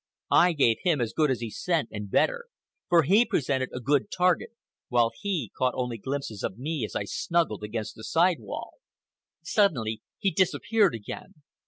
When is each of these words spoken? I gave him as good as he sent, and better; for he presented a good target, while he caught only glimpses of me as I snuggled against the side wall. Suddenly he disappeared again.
I 0.33 0.53
gave 0.53 0.77
him 0.83 0.99
as 0.99 1.13
good 1.13 1.29
as 1.29 1.41
he 1.41 1.51
sent, 1.51 1.89
and 1.91 2.09
better; 2.09 2.45
for 2.89 3.03
he 3.03 3.23
presented 3.23 3.69
a 3.71 3.79
good 3.79 4.09
target, 4.09 4.49
while 4.87 5.11
he 5.21 5.51
caught 5.55 5.75
only 5.75 5.99
glimpses 5.99 6.41
of 6.41 6.57
me 6.57 6.83
as 6.83 6.95
I 6.95 7.03
snuggled 7.03 7.61
against 7.63 7.93
the 7.93 8.03
side 8.03 8.39
wall. 8.39 8.71
Suddenly 9.43 10.01
he 10.17 10.31
disappeared 10.31 10.95
again. 10.95 11.35